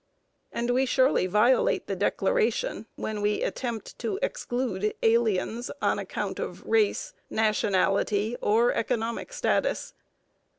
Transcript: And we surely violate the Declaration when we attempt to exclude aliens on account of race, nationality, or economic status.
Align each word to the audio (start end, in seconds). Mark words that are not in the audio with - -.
And 0.51 0.71
we 0.71 0.87
surely 0.87 1.27
violate 1.27 1.85
the 1.85 1.95
Declaration 1.95 2.87
when 2.95 3.21
we 3.21 3.43
attempt 3.43 3.99
to 3.99 4.17
exclude 4.23 4.95
aliens 5.03 5.69
on 5.79 5.99
account 5.99 6.39
of 6.39 6.63
race, 6.65 7.13
nationality, 7.29 8.35
or 8.41 8.73
economic 8.73 9.31
status. 9.31 9.93